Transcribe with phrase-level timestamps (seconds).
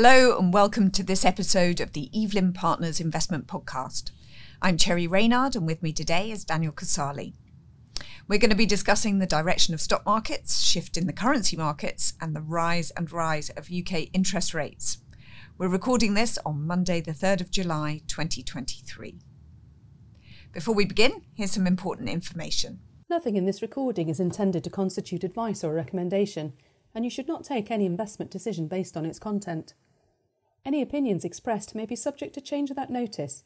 [0.00, 4.12] Hello, and welcome to this episode of the Evelyn Partners Investment Podcast.
[4.62, 7.32] I'm Cherry Reynard, and with me today is Daniel Casali.
[8.28, 12.12] We're going to be discussing the direction of stock markets, shift in the currency markets,
[12.20, 14.98] and the rise and rise of UK interest rates.
[15.58, 19.18] We're recording this on Monday, the 3rd of July, 2023.
[20.52, 22.78] Before we begin, here's some important information.
[23.10, 26.52] Nothing in this recording is intended to constitute advice or recommendation
[26.94, 29.74] and you should not take any investment decision based on its content.
[30.64, 33.44] Any opinions expressed may be subject to change without notice.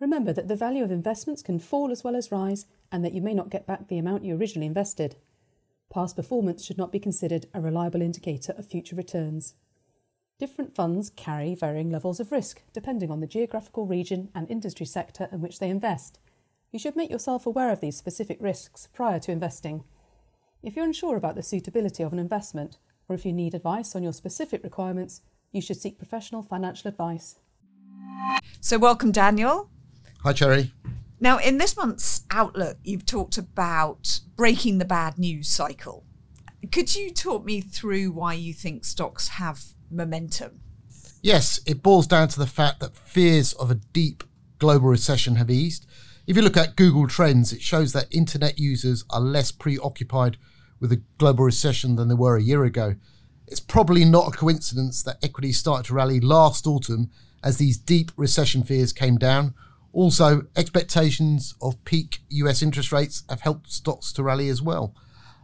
[0.00, 3.22] Remember that the value of investments can fall as well as rise, and that you
[3.22, 5.16] may not get back the amount you originally invested.
[5.92, 9.54] Past performance should not be considered a reliable indicator of future returns.
[10.38, 15.28] Different funds carry varying levels of risk depending on the geographical region and industry sector
[15.30, 16.18] in which they invest.
[16.72, 19.84] You should make yourself aware of these specific risks prior to investing.
[20.60, 24.02] If you're unsure about the suitability of an investment, or if you need advice on
[24.02, 25.20] your specific requirements,
[25.54, 27.36] you should seek professional financial advice.
[28.60, 29.70] So, welcome, Daniel.
[30.22, 30.72] Hi, Cherry.
[31.20, 36.04] Now, in this month's Outlook, you've talked about breaking the bad news cycle.
[36.72, 40.60] Could you talk me through why you think stocks have momentum?
[41.22, 44.24] Yes, it boils down to the fact that fears of a deep
[44.58, 45.86] global recession have eased.
[46.26, 50.36] If you look at Google Trends, it shows that internet users are less preoccupied
[50.80, 52.96] with a global recession than they were a year ago.
[53.46, 57.10] It's probably not a coincidence that equities started to rally last autumn
[57.42, 59.54] as these deep recession fears came down.
[59.92, 64.94] Also, expectations of peak US interest rates have helped stocks to rally as well.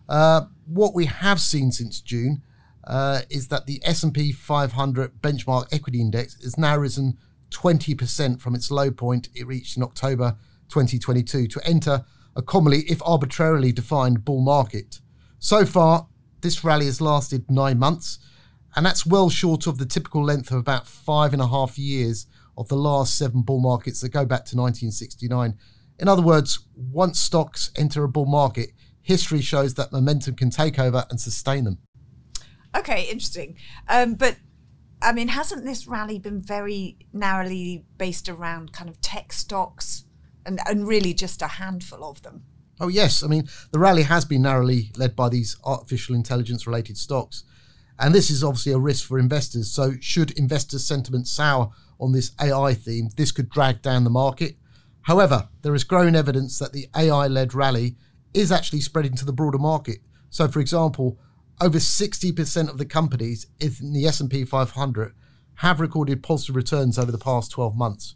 [0.08, 2.42] Uh, what we have seen since June
[2.84, 7.16] uh, is that the S&P 500 benchmark equity index has now risen
[7.50, 10.36] 20% from its low point it reached in October
[10.68, 12.04] 2022 to enter
[12.34, 15.00] a commonly, if arbitrarily defined, bull market.
[15.38, 16.06] So far,
[16.42, 18.18] this rally has lasted nine months,
[18.76, 22.26] and that's well short of the typical length of about five and a half years
[22.56, 25.58] of the last seven bull markets that go back to 1969.
[25.98, 28.70] In other words, once stocks enter a bull market,
[29.02, 31.78] history shows that momentum can take over and sustain them.
[32.76, 33.56] Okay, interesting.
[33.88, 34.36] Um, but
[35.02, 40.04] I mean, hasn't this rally been very narrowly based around kind of tech stocks
[40.44, 42.44] and, and really just a handful of them?
[42.80, 43.22] Oh, yes.
[43.22, 47.44] I mean, the rally has been narrowly led by these artificial intelligence related stocks.
[47.98, 49.70] And this is obviously a risk for investors.
[49.70, 51.70] So, should investor sentiment sour
[52.00, 54.56] on this AI theme, this could drag down the market.
[55.02, 57.96] However, there is growing evidence that the AI led rally
[58.32, 59.98] is actually spreading to the broader market.
[60.30, 61.18] So, for example,
[61.60, 65.14] over 60% of the companies in the S&P 500
[65.56, 68.14] have recorded positive returns over the past 12 months.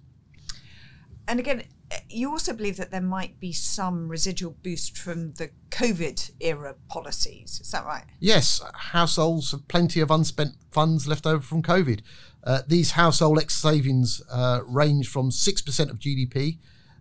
[1.29, 1.65] And again,
[2.09, 7.61] you also believe that there might be some residual boost from the COVID era policies.
[7.61, 8.05] Is that right?
[8.21, 12.01] Yes, households have plenty of unspent funds left over from COVID.
[12.43, 16.59] Uh, these household excess savings uh, range from 6% of GDP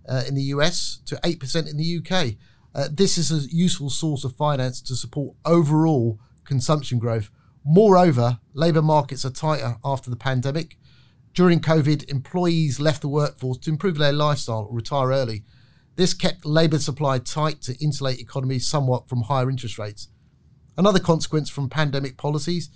[0.07, 2.35] uh, in the US to 8% in the UK.
[2.75, 7.29] Uh, this is a useful source of finance to support overall consumption growth.
[7.65, 10.77] Moreover, labour markets are tighter after the pandemic.
[11.33, 15.43] During COVID, employees left the workforce to improve their lifestyle or retire early.
[15.95, 20.09] This kept labour supply tight to insulate economies somewhat from higher interest rates.
[20.77, 22.69] Another consequence from pandemic policies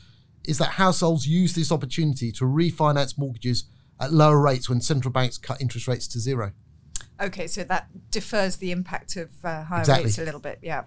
[0.46, 3.66] is that households use this opportunity to refinance mortgages
[4.00, 6.52] at lower rates when central banks cut interest rates to zero.
[7.20, 10.06] Okay, so that defers the impact of uh, higher Exactly.
[10.06, 10.60] rates a little bit.
[10.62, 10.84] Yeah.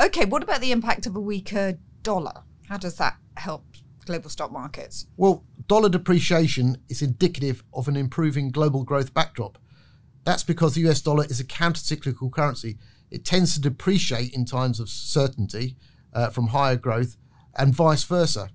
[0.00, 2.44] Okay, what about the impact of a weaker dollar?
[2.68, 3.64] How does that help
[4.08, 5.06] global stock markets?
[5.18, 9.58] Well, dollar depreciation is indicative of an improving global growth backdrop.
[10.24, 12.78] That's because the US dollar is a counter-cyclical currency.
[13.10, 15.76] It tends to depreciate in times of certainty
[16.14, 17.16] uh, from higher growth
[17.54, 18.48] and vice versa.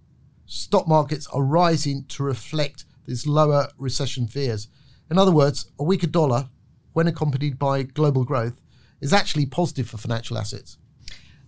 [0.47, 4.67] Stock markets are rising to reflect these lower recession fears.
[5.11, 6.49] In other words, a weaker dollar,
[6.93, 8.59] when accompanied by global growth,
[9.01, 10.77] is actually positive for financial assets.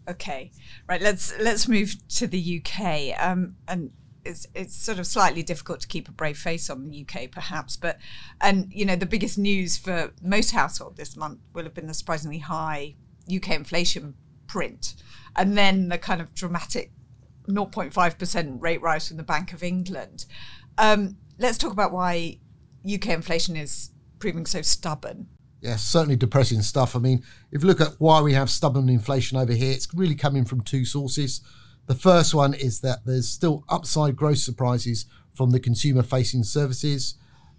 [0.08, 0.52] Okay,
[0.88, 1.02] right.
[1.02, 3.20] Let's let's move to the UK.
[3.20, 3.92] Um, and
[4.24, 7.78] it's it's sort of slightly difficult to keep a brave face on the UK, perhaps.
[7.78, 7.98] But
[8.42, 11.94] and you know the biggest news for most households this month will have been the
[11.94, 12.96] surprisingly high
[13.34, 14.16] UK inflation
[14.48, 14.96] print,
[15.36, 16.92] and then the kind of dramatic
[17.48, 20.26] 0.5 percent rate rise from the Bank of England.
[20.78, 22.40] Um, let's talk about why
[22.86, 25.28] UK inflation is proving so stubborn.
[25.66, 26.96] Yeah, certainly depressing stuff.
[26.96, 30.14] I mean, if you look at why we have stubborn inflation over here, it's really
[30.14, 31.42] coming from two sources.
[31.88, 37.16] The first one is that there's still upside growth surprises from the consumer facing services.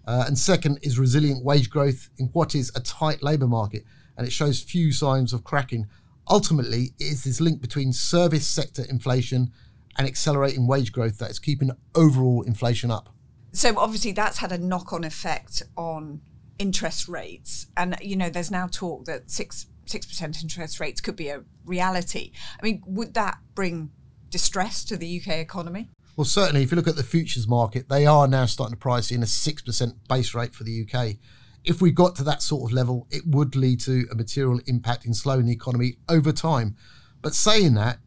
[0.07, 3.83] Uh, and second is resilient wage growth in what is a tight labour market,
[4.15, 5.85] and it shows few signs of cracking.
[6.29, 9.51] Ultimately, it is this link between service sector inflation
[9.97, 13.09] and accelerating wage growth that is keeping overall inflation up.
[13.51, 16.21] so obviously that's had a knock-on effect on
[16.59, 21.15] interest rates, and you know there's now talk that six six percent interest rates could
[21.15, 22.31] be a reality.
[22.61, 23.91] I mean, would that bring
[24.29, 25.89] distress to the UK economy?
[26.15, 29.11] Well, certainly, if you look at the futures market, they are now starting to price
[29.11, 31.17] in a 6% base rate for the UK.
[31.63, 35.05] If we got to that sort of level, it would lead to a material impact
[35.05, 36.75] in slowing the economy over time.
[37.21, 37.99] But saying that,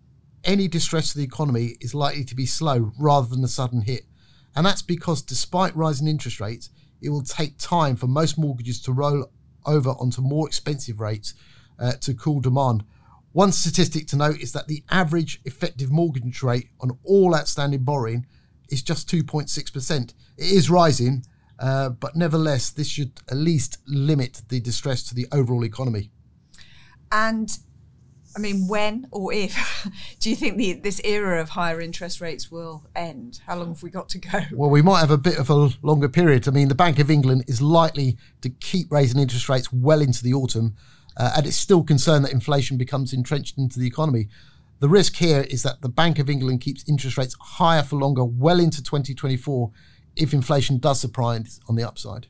[0.43, 4.07] any distress to the economy is likely to be slow rather than a sudden hit.
[4.57, 6.71] And that's because despite rising interest rates,
[7.03, 9.31] it will take time for most mortgages to roll
[9.67, 11.35] over onto more expensive rates
[11.79, 12.85] uh, to cool demand.
[13.33, 18.27] One statistic to note is that the average effective mortgage rate on all outstanding borrowing
[18.71, 20.01] is just 2.6%.
[20.01, 21.25] It is rising,
[21.59, 26.11] uh, but nevertheless, this should at least limit the distress to the overall economy.
[27.13, 27.57] And
[28.37, 29.89] I mean, when or if
[30.21, 33.41] do you think the, this era of higher interest rates will end?
[33.47, 34.41] How long have we got to go?
[34.53, 36.47] Well, we might have a bit of a longer period.
[36.47, 40.23] I mean, the Bank of England is likely to keep raising interest rates well into
[40.23, 40.77] the autumn
[41.17, 44.29] uh, and it's still concerned that inflation becomes entrenched into the economy.
[44.79, 48.25] The risk here is that the Bank of England keeps interest rates higher for longer,
[48.25, 49.71] well into 2024,
[50.17, 52.27] if inflation does surprise on the upside.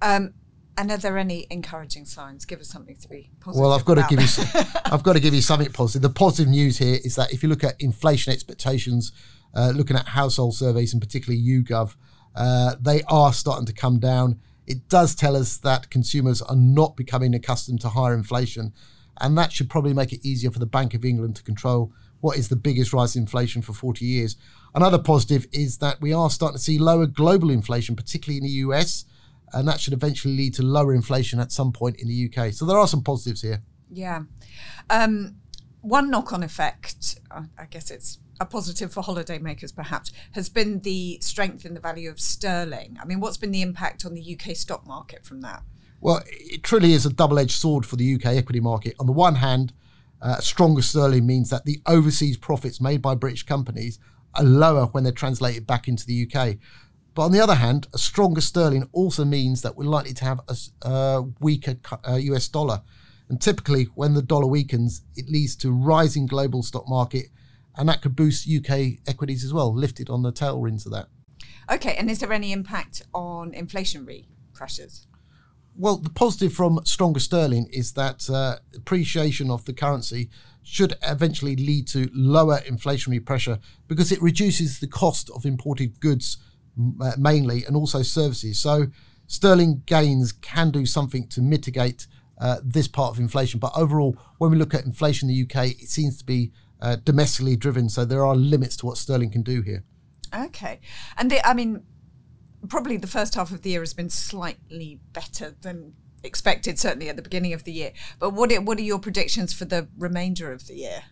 [0.00, 0.32] Um,
[0.76, 2.44] and are there any encouraging signs?
[2.44, 3.62] Give us something to be positive.
[3.62, 4.10] Well, I've got about.
[4.10, 6.02] to give you, I've got to give you something positive.
[6.02, 9.12] The positive news here is that if you look at inflation expectations,
[9.54, 11.96] uh, looking at household surveys and particularly YouGov,
[12.34, 16.96] uh, they are starting to come down it does tell us that consumers are not
[16.96, 18.72] becoming accustomed to higher inflation.
[19.20, 22.38] And that should probably make it easier for the Bank of England to control what
[22.38, 24.36] is the biggest rise in inflation for 40 years.
[24.74, 28.66] Another positive is that we are starting to see lower global inflation, particularly in the
[28.66, 29.04] US,
[29.54, 32.52] and that should eventually lead to lower inflation at some point in the UK.
[32.52, 33.62] So there are some positives here.
[33.90, 34.22] Yeah.
[34.90, 35.36] Um,
[35.80, 41.18] one knock on effect, I guess it's a positive for holidaymakers perhaps has been the
[41.20, 42.96] strength in the value of sterling.
[43.00, 45.62] I mean, what's been the impact on the UK stock market from that?
[46.00, 48.94] Well, it truly is a double edged sword for the UK equity market.
[48.98, 49.72] On the one hand,
[50.20, 53.98] uh, stronger sterling means that the overseas profits made by British companies
[54.34, 56.56] are lower when they're translated back into the UK.
[57.14, 60.40] But on the other hand, a stronger sterling also means that we're likely to have
[60.48, 60.56] a,
[60.88, 61.76] a weaker
[62.08, 62.82] uh, US dollar.
[63.28, 67.26] And typically, when the dollar weakens, it leads to rising global stock market
[67.76, 71.08] and that could boost UK equities as well, lifted on the tailwinds of that.
[71.70, 75.06] Okay, and is there any impact on inflationary pressures?
[75.76, 80.30] Well, the positive from stronger sterling is that uh, appreciation of the currency
[80.62, 83.58] should eventually lead to lower inflationary pressure
[83.88, 88.58] because it reduces the cost of imported goods uh, mainly and also services.
[88.58, 88.86] So
[89.26, 92.06] sterling gains can do something to mitigate
[92.40, 93.60] uh, this part of inflation.
[93.60, 96.96] But overall, when we look at inflation in the UK, it seems to be uh,
[96.96, 97.88] domestically driven.
[97.88, 99.84] So there are limits to what sterling can do here.
[100.34, 100.80] Okay,
[101.16, 101.84] and the, I mean,
[102.68, 105.94] probably the first half of the year has been slightly better than
[106.24, 107.92] expected, certainly at the beginning of the year.
[108.18, 111.04] But what are, what are your predictions for the remainder of the year?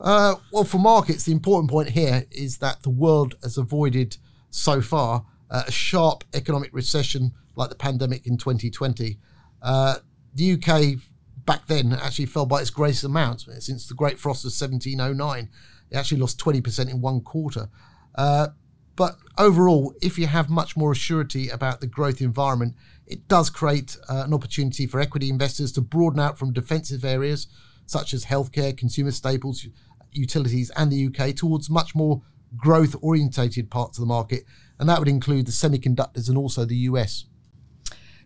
[0.00, 4.18] Uh, well, for markets, the important point here is that the world has avoided
[4.54, 9.18] so far uh, a sharp economic recession like the pandemic in 2020.
[9.60, 9.96] Uh,
[10.32, 11.00] the UK
[11.44, 15.48] back then actually fell by its greatest amount since the Great Frost of 1709.
[15.90, 17.68] It actually lost 20% in one quarter.
[18.14, 18.48] Uh,
[18.96, 22.74] but overall, if you have much more surety about the growth environment,
[23.06, 27.48] it does create uh, an opportunity for equity investors to broaden out from defensive areas
[27.86, 29.66] such as healthcare, consumer staples,
[30.12, 32.22] utilities, and the UK towards much more
[32.56, 34.44] growth orientated parts of the market.
[34.78, 37.26] And that would include the semiconductors and also the US.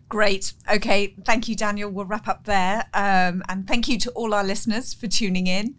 [0.09, 0.53] Great.
[0.71, 1.15] Okay.
[1.23, 1.91] Thank you, Daniel.
[1.91, 2.85] We'll wrap up there.
[2.93, 5.75] Um, and thank you to all our listeners for tuning in.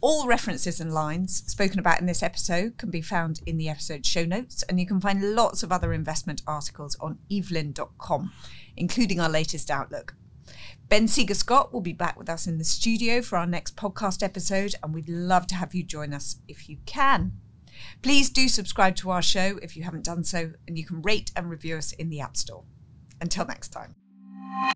[0.00, 4.06] All references and lines spoken about in this episode can be found in the episode
[4.06, 8.30] show notes, and you can find lots of other investment articles on evelyn.com,
[8.76, 10.14] including our latest outlook.
[10.88, 14.76] Ben Seager-Scott will be back with us in the studio for our next podcast episode,
[14.84, 17.32] and we'd love to have you join us if you can.
[18.02, 21.30] Please do subscribe to our show if you haven't done so, and you can rate
[21.36, 22.64] and review us in the App Store.
[23.20, 23.94] Until next time.